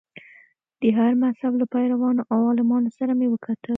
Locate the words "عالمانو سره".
2.49-3.11